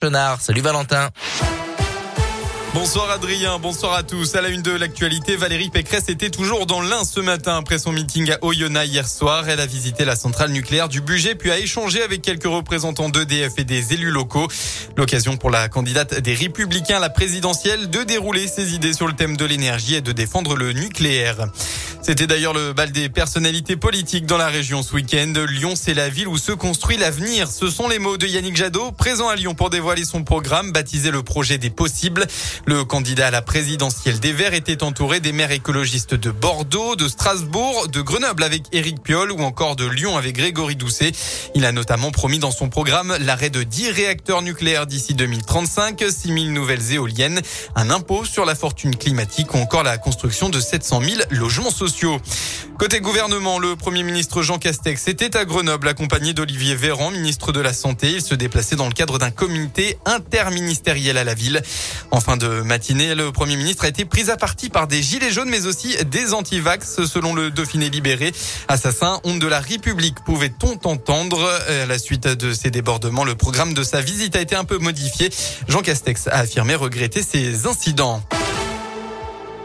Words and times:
Chenard. 0.00 0.40
Salut 0.40 0.62
Valentin. 0.62 1.59
Bonsoir 2.72 3.10
Adrien, 3.10 3.58
bonsoir 3.58 3.94
à 3.94 4.04
tous. 4.04 4.36
À 4.36 4.40
la 4.40 4.48
une 4.48 4.62
de 4.62 4.70
l'actualité, 4.70 5.34
Valérie 5.34 5.70
Pécresse 5.70 6.08
était 6.08 6.30
toujours 6.30 6.66
dans 6.66 6.80
l'Ain 6.80 7.02
ce 7.04 7.18
matin 7.18 7.56
après 7.56 7.80
son 7.80 7.90
meeting 7.90 8.30
à 8.30 8.38
Oyonnax 8.42 8.88
hier 8.88 9.08
soir. 9.08 9.48
Elle 9.48 9.58
a 9.58 9.66
visité 9.66 10.04
la 10.04 10.14
centrale 10.14 10.52
nucléaire 10.52 10.88
du 10.88 11.00
budget 11.00 11.34
puis 11.34 11.50
a 11.50 11.58
échangé 11.58 12.00
avec 12.00 12.22
quelques 12.22 12.44
représentants 12.44 13.08
d'EDF 13.08 13.54
et 13.58 13.64
des 13.64 13.92
élus 13.92 14.12
locaux. 14.12 14.46
L'occasion 14.96 15.36
pour 15.36 15.50
la 15.50 15.68
candidate 15.68 16.20
des 16.20 16.34
Républicains 16.34 16.98
à 16.98 17.00
la 17.00 17.10
présidentielle 17.10 17.90
de 17.90 18.04
dérouler 18.04 18.46
ses 18.46 18.72
idées 18.72 18.92
sur 18.92 19.08
le 19.08 19.14
thème 19.14 19.36
de 19.36 19.44
l'énergie 19.44 19.96
et 19.96 20.00
de 20.00 20.12
défendre 20.12 20.54
le 20.54 20.72
nucléaire. 20.72 21.48
C'était 22.02 22.26
d'ailleurs 22.26 22.54
le 22.54 22.72
bal 22.72 22.92
des 22.92 23.10
personnalités 23.10 23.76
politiques 23.76 24.24
dans 24.24 24.38
la 24.38 24.48
région 24.48 24.82
ce 24.82 24.94
week-end. 24.94 25.32
Lyon, 25.48 25.74
c'est 25.76 25.92
la 25.92 26.08
ville 26.08 26.28
où 26.28 26.38
se 26.38 26.52
construit 26.52 26.96
l'avenir. 26.96 27.50
Ce 27.50 27.68
sont 27.68 27.88
les 27.88 27.98
mots 27.98 28.16
de 28.16 28.26
Yannick 28.26 28.56
Jadot, 28.56 28.90
présent 28.92 29.28
à 29.28 29.36
Lyon 29.36 29.54
pour 29.54 29.68
dévoiler 29.68 30.04
son 30.04 30.24
programme 30.24 30.72
baptisé 30.72 31.10
le 31.10 31.22
projet 31.22 31.58
des 31.58 31.68
possibles. 31.68 32.26
Le 32.66 32.84
candidat 32.84 33.28
à 33.28 33.30
la 33.30 33.42
présidentielle 33.42 34.20
des 34.20 34.32
Verts 34.32 34.54
était 34.54 34.82
entouré 34.82 35.20
des 35.20 35.32
maires 35.32 35.50
écologistes 35.50 36.14
de 36.14 36.30
Bordeaux, 36.30 36.94
de 36.94 37.08
Strasbourg, 37.08 37.88
de 37.88 38.00
Grenoble 38.00 38.42
avec 38.42 38.64
Éric 38.72 39.02
Piolle 39.02 39.32
ou 39.32 39.40
encore 39.40 39.76
de 39.76 39.86
Lyon 39.86 40.16
avec 40.16 40.36
Grégory 40.36 40.76
Doucet. 40.76 41.12
Il 41.54 41.64
a 41.64 41.72
notamment 41.72 42.10
promis 42.10 42.38
dans 42.38 42.50
son 42.50 42.68
programme 42.68 43.16
l'arrêt 43.20 43.50
de 43.50 43.62
10 43.62 43.90
réacteurs 43.90 44.42
nucléaires 44.42 44.86
d'ici 44.86 45.14
2035, 45.14 46.04
6 46.08 46.28
000 46.28 46.38
nouvelles 46.46 46.92
éoliennes, 46.92 47.40
un 47.76 47.90
impôt 47.90 48.24
sur 48.24 48.44
la 48.44 48.54
fortune 48.54 48.94
climatique 48.94 49.54
ou 49.54 49.58
encore 49.58 49.82
la 49.82 49.96
construction 49.98 50.48
de 50.48 50.60
700 50.60 51.00
000 51.00 51.20
logements 51.30 51.70
sociaux. 51.70 52.20
Côté 52.78 53.00
gouvernement, 53.00 53.58
le 53.58 53.76
Premier 53.76 54.02
ministre 54.02 54.42
Jean 54.42 54.58
Castex 54.58 55.08
était 55.08 55.36
à 55.36 55.44
Grenoble 55.44 55.88
accompagné 55.88 56.32
d'Olivier 56.32 56.74
Véran, 56.74 57.10
ministre 57.10 57.52
de 57.52 57.60
la 57.60 57.72
Santé. 57.72 58.12
Il 58.12 58.22
se 58.22 58.34
déplaçait 58.34 58.76
dans 58.76 58.86
le 58.86 58.92
cadre 58.92 59.18
d'un 59.18 59.30
comité 59.30 59.98
interministériel 60.06 61.18
à 61.18 61.24
la 61.24 61.34
ville. 61.34 61.60
En 62.10 62.20
fin 62.20 62.36
de 62.36 62.49
matinée, 62.64 63.14
le 63.14 63.32
Premier 63.32 63.56
ministre 63.56 63.84
a 63.84 63.88
été 63.88 64.04
pris 64.04 64.30
à 64.30 64.36
partie 64.36 64.68
par 64.68 64.86
des 64.86 65.02
gilets 65.02 65.30
jaunes 65.30 65.48
mais 65.48 65.66
aussi 65.66 65.96
des 66.04 66.34
antivax 66.34 67.04
selon 67.04 67.34
le 67.34 67.50
Dauphiné 67.50 67.90
libéré. 67.90 68.32
Assassin, 68.68 69.20
honte 69.24 69.38
de 69.38 69.46
la 69.46 69.60
République, 69.60 70.20
pouvait-on 70.24 70.78
entendre 70.84 71.48
À 71.68 71.86
la 71.86 71.98
suite 71.98 72.26
de 72.26 72.52
ces 72.52 72.70
débordements, 72.70 73.24
le 73.24 73.34
programme 73.34 73.74
de 73.74 73.82
sa 73.82 74.00
visite 74.00 74.36
a 74.36 74.40
été 74.40 74.54
un 74.54 74.64
peu 74.64 74.78
modifié. 74.78 75.30
Jean 75.68 75.82
Castex 75.82 76.28
a 76.28 76.38
affirmé 76.38 76.74
regretter 76.74 77.22
ces 77.22 77.66
incidents. 77.66 78.22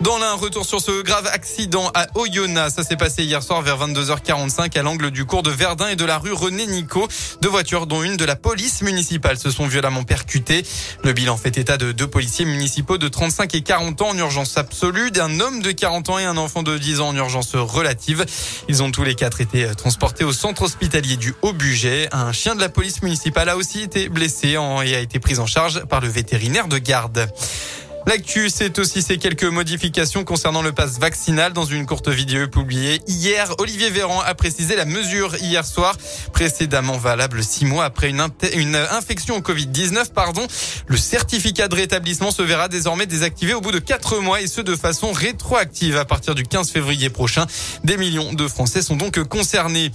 Dans 0.06 0.20
l'un, 0.20 0.36
retour 0.36 0.68
sur 0.68 0.80
ce 0.80 1.02
grave 1.02 1.26
accident 1.34 1.90
à 1.96 2.06
Oyonnax. 2.14 2.76
Ça 2.76 2.84
s'est 2.84 2.96
passé 2.96 3.24
hier 3.24 3.42
soir 3.42 3.64
vers 3.64 3.80
22h45 3.80 4.78
à 4.78 4.84
l'angle 4.84 5.10
du 5.10 5.26
cours 5.26 5.42
de 5.42 5.50
Verdun 5.50 5.88
et 5.88 5.96
de 5.96 6.06
la 6.06 6.20
rue 6.20 6.32
René 6.32 6.68
Nico. 6.68 7.08
Deux 7.42 7.50
voitures, 7.50 7.88
dont 7.88 8.04
une 8.04 8.16
de 8.16 8.24
la 8.24 8.36
police 8.36 8.84
municipale, 8.84 9.40
se 9.40 9.50
sont 9.50 9.66
violemment 9.66 10.04
percutées. 10.04 10.62
Le 11.04 11.12
bilan 11.12 11.38
fait 11.38 11.58
état 11.58 11.78
de 11.78 11.92
deux 11.92 12.06
policiers 12.06 12.46
municipaux 12.46 13.00
de 13.00 13.08
35 13.08 13.56
et 13.56 13.62
40 13.64 14.04
ans 14.04 14.10
en 14.10 14.18
urgence 14.20 14.60
absolue, 14.60 15.10
d'un 15.10 15.40
homme 15.40 15.64
de 15.64 15.72
40 15.72 16.10
ans 16.10 16.20
et 16.20 16.26
un 16.26 16.38
enfant 16.38 16.62
de 16.62 16.78
10 16.78 17.02
ans 17.02 17.08
en 17.08 17.16
urgence 17.16 17.56
relative. 17.56 18.28
Ils 18.70 18.84
ont 18.84 18.92
tous 18.92 19.04
les 19.04 19.16
quatre 19.16 19.42
été 19.42 19.68
transportés 19.74 20.24
au 20.24 20.34
centre 20.34 20.62
hospitalier 20.62 21.18
du 21.18 21.34
Haut-Buget. 21.42 22.10
Un 22.12 22.32
chien 22.32 22.54
de 22.54 22.62
la 22.62 22.70
police 22.70 23.02
municipale 23.02 23.50
a 23.50 23.58
aussi 23.58 23.82
été 23.82 24.10
blessé 24.10 24.50
et 24.50 24.96
a 24.96 25.00
été 25.00 25.18
pris 25.18 25.40
en 25.40 25.48
charge 25.48 25.84
par 25.86 26.00
le 26.00 26.10
vétérinaire 26.10 26.68
de 26.68 26.78
garde. 26.78 27.28
L'actu, 28.08 28.52
c'est 28.52 28.78
aussi 28.78 29.02
ces 29.02 29.18
quelques 29.18 29.46
modifications 29.46 30.24
concernant 30.24 30.62
le 30.62 30.72
pass 30.72 31.00
vaccinal. 31.00 31.54
Dans 31.54 31.66
une 31.66 31.88
courte 31.88 32.08
vidéo 32.08 32.48
publiée 32.48 33.02
hier, 33.08 33.52
Olivier 33.58 33.90
Véran 33.90 34.22
a 34.22 34.36
précisé 34.36 34.76
la 34.76 34.86
mesure 34.86 35.36
hier 35.38 35.66
soir, 35.66 35.98
précédemment 36.32 37.00
valable 37.00 37.44
six 37.44 37.66
mois 37.66 37.84
après 37.84 38.12
une, 38.12 38.22
infection 38.92 39.38
au 39.38 39.40
Covid-19. 39.40 40.12
Pardon. 40.14 40.46
Le 40.86 40.98
certificat 40.98 41.68
de 41.68 41.74
rétablissement 41.74 42.30
se 42.30 42.44
verra 42.44 42.68
désormais 42.68 43.08
désactivé 43.08 43.56
au 43.56 43.62
bout 43.62 43.72
de 43.72 43.80
quatre 43.80 44.20
mois 44.20 44.40
et 44.40 44.48
ce 44.48 44.62
de 44.62 44.76
façon 44.76 45.12
rétroactive 45.12 45.98
à 45.98 46.06
partir 46.06 46.36
du 46.36 46.44
15 46.44 46.70
février 46.70 47.10
prochain. 47.10 47.48
Des 47.84 47.98
millions 47.98 48.34
de 48.34 48.48
Français 48.48 48.84
sont 48.84 48.98
donc 48.98 49.22
concernés. 49.24 49.92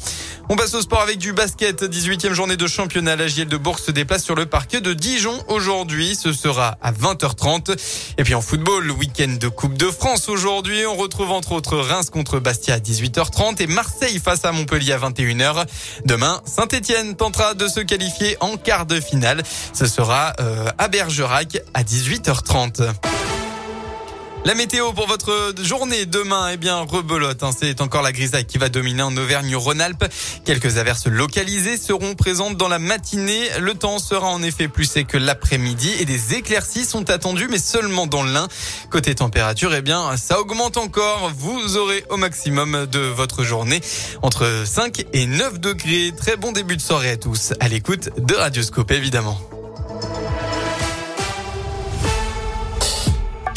On 0.48 0.56
passe 0.56 0.74
au 0.74 0.82
sport 0.82 1.00
avec 1.00 1.18
du 1.18 1.32
basket. 1.32 1.84
18e 1.84 2.32
journée 2.32 2.56
de 2.56 2.66
championnat. 2.66 3.14
La 3.14 3.28
JL 3.28 3.46
de 3.46 3.56
Bourg 3.56 3.78
se 3.78 3.92
déplace 3.92 4.24
sur 4.24 4.34
le 4.34 4.46
parquet 4.46 4.80
de 4.80 4.94
Dijon 4.94 5.44
aujourd'hui. 5.46 6.16
Ce 6.16 6.32
sera 6.32 6.76
à 6.82 6.90
20h30. 6.90 7.76
Et 8.18 8.24
puis 8.24 8.34
en 8.34 8.40
football, 8.40 8.84
le 8.84 8.92
week-end 8.92 9.36
de 9.40 9.48
Coupe 9.48 9.76
de 9.76 9.86
France 9.86 10.28
aujourd'hui, 10.28 10.86
on 10.86 10.96
retrouve 10.96 11.30
entre 11.30 11.52
autres 11.52 11.78
Reims 11.78 12.10
contre 12.10 12.38
Bastia 12.38 12.74
à 12.74 12.78
18h30 12.78 13.62
et 13.62 13.66
Marseille 13.66 14.18
face 14.18 14.44
à 14.44 14.52
Montpellier 14.52 14.92
à 14.92 14.98
21h. 14.98 15.66
Demain, 16.04 16.40
Saint-Etienne 16.44 17.16
tentera 17.16 17.54
de 17.54 17.68
se 17.68 17.80
qualifier 17.80 18.36
en 18.40 18.56
quart 18.56 18.86
de 18.86 19.00
finale. 19.00 19.42
Ce 19.72 19.86
sera 19.86 20.32
euh, 20.40 20.70
à 20.78 20.88
Bergerac 20.88 21.58
à 21.74 21.82
18h30. 21.82 23.09
La 24.46 24.54
météo 24.54 24.94
pour 24.94 25.06
votre 25.06 25.52
journée 25.62 26.06
demain, 26.06 26.48
eh 26.52 26.56
bien, 26.56 26.78
rebelote. 26.80 27.42
Hein. 27.42 27.50
C'est 27.56 27.82
encore 27.82 28.00
la 28.00 28.10
grisaille 28.10 28.46
qui 28.46 28.56
va 28.56 28.70
dominer 28.70 29.02
en 29.02 29.14
Auvergne-Rhône-Alpes. 29.14 30.06
Quelques 30.46 30.78
averses 30.78 31.06
localisées 31.06 31.76
seront 31.76 32.14
présentes 32.14 32.56
dans 32.56 32.68
la 32.68 32.78
matinée. 32.78 33.42
Le 33.60 33.74
temps 33.74 33.98
sera 33.98 34.28
en 34.28 34.42
effet 34.42 34.68
plus 34.68 34.86
sec 34.86 35.08
que 35.08 35.18
l'après-midi 35.18 35.92
et 36.00 36.06
des 36.06 36.34
éclaircies 36.34 36.86
sont 36.86 37.10
attendues, 37.10 37.48
mais 37.50 37.58
seulement 37.58 38.06
dans 38.06 38.22
l'Ain. 38.22 38.48
Côté 38.90 39.14
température, 39.14 39.74
eh 39.74 39.82
bien, 39.82 40.16
ça 40.16 40.40
augmente 40.40 40.78
encore. 40.78 41.30
Vous 41.36 41.76
aurez 41.76 42.06
au 42.08 42.16
maximum 42.16 42.86
de 42.86 43.00
votre 43.00 43.44
journée 43.44 43.82
entre 44.22 44.62
5 44.64 45.04
et 45.12 45.26
9 45.26 45.60
degrés. 45.60 46.14
Très 46.16 46.36
bon 46.36 46.52
début 46.52 46.78
de 46.78 46.82
soirée 46.82 47.10
à 47.10 47.16
tous. 47.18 47.52
À 47.60 47.68
l'écoute 47.68 48.08
de 48.16 48.34
Radioscope, 48.34 48.90
évidemment. 48.90 49.38